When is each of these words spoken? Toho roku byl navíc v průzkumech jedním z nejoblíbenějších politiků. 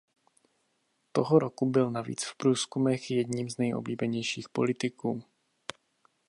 Toho 1.11 1.39
roku 1.39 1.69
byl 1.69 1.91
navíc 1.91 2.23
v 2.23 2.35
průzkumech 2.37 3.11
jedním 3.11 3.49
z 3.49 3.57
nejoblíbenějších 3.57 4.49
politiků. 4.49 5.23